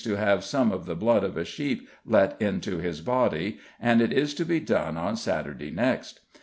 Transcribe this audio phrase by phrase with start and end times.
[0.03, 4.11] to have some of the blood of a sheep let into his body, and it
[4.11, 6.21] is to be done on Saturday next.